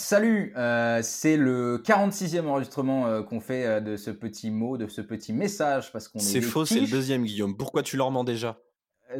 [0.00, 4.88] Salut, euh, c'est le 46e enregistrement euh, qu'on fait euh, de ce petit mot, de
[4.88, 6.22] ce petit message, parce qu'on est.
[6.22, 7.54] C'est faux, c'est le deuxième, Guillaume.
[7.54, 8.58] Pourquoi tu leur mens déjà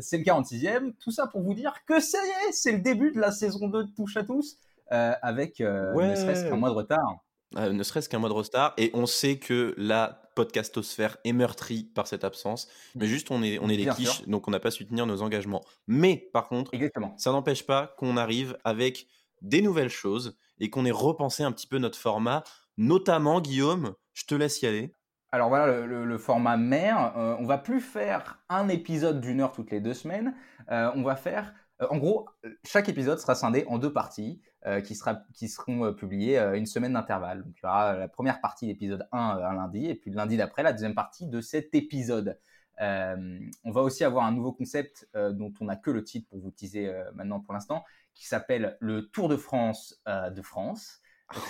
[0.00, 0.94] C'est le 46e.
[0.98, 3.68] Tout ça pour vous dire que ça y est, c'est le début de la saison
[3.68, 4.56] 2 de Touche à tous,
[4.88, 6.08] avec Ouais.
[6.08, 7.24] ne serait-ce qu'un mois de retard.
[7.54, 8.72] Ne serait-ce qu'un mois de retard.
[8.78, 12.68] Et on sait que la podcastosphère est meurtrie par cette absence.
[12.94, 15.20] Mais juste, on est, on est des quiches, donc on n'a pas su tenir nos
[15.20, 15.62] engagements.
[15.86, 17.14] Mais par contre, Exactement.
[17.18, 19.06] ça n'empêche pas qu'on arrive avec
[19.42, 22.44] des nouvelles choses et qu'on ait repensé un petit peu notre format.
[22.76, 24.94] Notamment, Guillaume, je te laisse y aller.
[25.32, 27.16] Alors voilà le, format mère.
[27.16, 30.34] Euh, on va plus faire un épisode d'une heure toutes les deux semaines.
[30.70, 32.28] Euh, on va faire, euh, en gros,
[32.64, 37.44] chaque épisode sera scindé en deux parties euh, qui, seront publiées une semaine d'intervalle.
[37.44, 40.10] Donc il y aura la première partie de l'épisode 1 euh, un lundi et puis
[40.10, 42.38] le lundi d'après la deuxième partie de cet épisode.
[42.80, 46.28] Euh, on va aussi avoir un nouveau concept euh, dont on n'a que le titre
[46.28, 51.00] pour vous teaser euh, maintenant pour l'instant, qui s'appelle le Tour de France de France.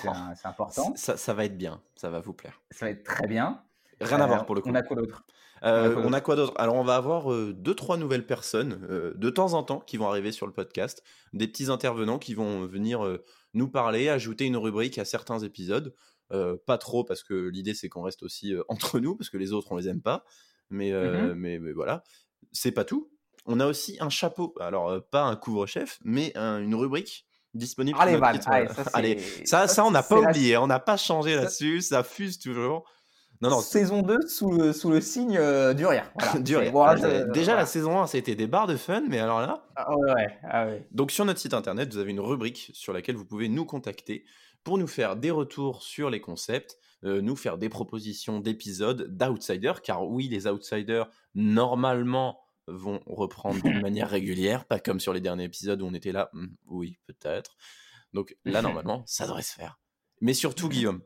[0.03, 0.93] C'est important.
[0.97, 2.61] Ça, ça va être bien, ça va vous plaire.
[2.71, 3.63] Ça va être très bien.
[4.01, 4.71] Rien à voir pour le coup.
[4.71, 5.25] On a quoi d'autre?
[5.63, 6.55] Euh, on a quoi d'autre?
[6.57, 9.97] Alors, on va avoir euh, deux, trois nouvelles personnes euh, de temps en temps qui
[9.97, 13.19] vont arriver sur le podcast, des petits intervenants qui vont venir
[13.55, 15.95] nous parler, ajouter une rubrique à certains épisodes.
[16.65, 19.73] Pas trop parce que l'idée c'est qu'on reste aussi entre nous parce que les autres
[19.73, 20.25] on les aime pas.
[20.71, 22.03] Mais, euh, mais, mais voilà,
[22.53, 23.11] c'est pas tout.
[23.47, 24.55] On a aussi un chapeau.
[24.61, 27.97] Alors, pas un couvre-chef, mais un- une rubrique disponible.
[27.99, 30.57] sur Allez, notre Val, site, allez, ça, c'est- Allez, ça, ça, on n'a pas oublié,
[30.57, 32.85] on n'a pas changé là-dessus, ça fuse toujours.
[33.43, 36.11] Non, non, saison 2 sous le, sous le signe euh, du rire.
[36.19, 36.39] Voilà.
[36.41, 36.77] du rire.
[36.77, 37.61] Euh, je- Déjà, voilà.
[37.61, 39.67] la saison 1, ça a été des barres de fun, mais alors là.
[39.77, 40.87] Ah ouais, ouais, ah ouais.
[40.93, 44.25] Donc, sur notre site internet, vous avez une rubrique sur laquelle vous pouvez nous contacter
[44.63, 49.81] pour nous faire des retours sur les concepts, euh, nous faire des propositions d'épisodes, d'outsiders,
[49.81, 55.45] car oui, les outsiders, normalement, vont reprendre d'une manière régulière, pas comme sur les derniers
[55.45, 57.57] épisodes où on était là, Hmm, oui, peut-être.
[58.13, 59.79] Donc là, normalement, ça devrait se faire.
[60.21, 61.01] Mais surtout, Guillaume.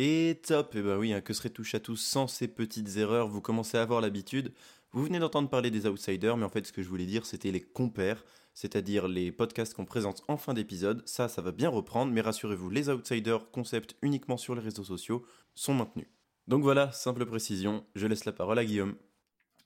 [0.00, 3.26] Et top, et bah oui, hein, que serait touche à tous sans ces petites erreurs?
[3.26, 4.52] Vous commencez à avoir l'habitude.
[4.92, 7.50] Vous venez d'entendre parler des outsiders, mais en fait, ce que je voulais dire, c'était
[7.50, 11.02] les compères, c'est-à-dire les podcasts qu'on présente en fin d'épisode.
[11.04, 15.26] Ça, ça va bien reprendre, mais rassurez-vous, les outsiders, concept uniquement sur les réseaux sociaux,
[15.56, 16.06] sont maintenus.
[16.46, 18.94] Donc voilà, simple précision, je laisse la parole à Guillaume.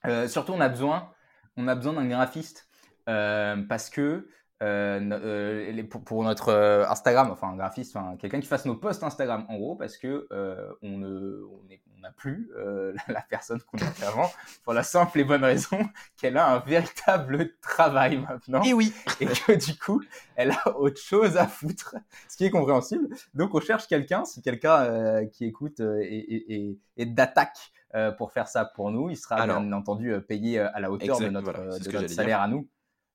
[0.07, 1.11] Euh, surtout, on a besoin,
[1.57, 2.67] on a besoin d'un graphiste
[3.07, 4.27] euh, parce que
[4.61, 8.65] euh, euh, les- pour, pour notre euh, Instagram, enfin un graphiste, enfin quelqu'un qui fasse
[8.65, 13.21] nos posts Instagram, en gros, parce que euh, on ne, on n'a plus la, la
[13.21, 14.29] personne qu'on avait avant
[14.63, 15.77] pour la simple et bonne raison
[16.21, 18.61] qu'elle a un véritable travail maintenant.
[18.63, 20.01] Et oui et que du coup,
[20.35, 21.95] elle a autre chose à foutre,
[22.29, 23.07] ce qui est compréhensible.
[23.33, 27.71] Donc, on cherche quelqu'un, si quelqu'un qui écoute est- est d'attaque
[28.17, 29.59] pour faire ça pour nous, il sera Alors.
[29.61, 32.67] bien entendu payé à la hauteur de notre, voilà, de salaire à nous,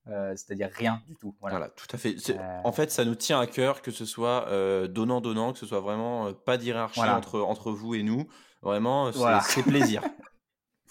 [0.07, 1.35] Euh, c'est-à-dire rien du tout.
[1.41, 1.57] Voilà.
[1.57, 2.15] Voilà, tout à fait.
[2.31, 5.65] Euh, En fait, ça nous tient à cœur que ce soit euh, donnant-donnant, que ce
[5.67, 7.17] soit vraiment pas d'hierarchie Voilà.
[7.17, 8.27] entre, entre vous et nous.
[8.61, 9.41] Vraiment, c'est Voilà.
[9.65, 10.01] plaisir.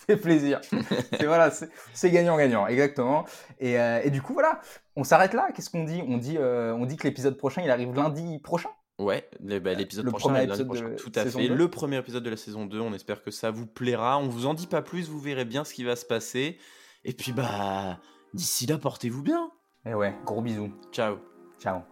[0.06, 0.60] C'est plaisir.
[0.62, 1.50] c'est voilà,
[1.92, 3.26] c'est gagnant-gagnant, exactement.
[3.58, 4.60] Et, euh, et du coup, voilà,
[4.96, 5.48] on s'arrête là.
[5.52, 6.02] Qu'est-ce qu'on dit?
[6.06, 8.70] On dit, euh, on dit que l'épisode prochain, il arrive lundi prochain?
[8.98, 10.94] Ouais, bah, l'épisode prochain, lundi épisode prochain.
[10.96, 11.48] Tout à fait.
[11.48, 11.54] 2.
[11.54, 12.80] Le premier épisode de la saison 2.
[12.80, 14.18] On espère que ça vous plaira.
[14.18, 16.58] On vous en dit pas plus, vous verrez bien ce qui va se passer.
[17.04, 17.98] Et puis, bah,
[18.34, 19.50] d'ici là, portez-vous bien.
[19.84, 20.72] Et ouais, gros bisous.
[20.92, 21.18] Ciao.
[21.58, 21.82] Ciao.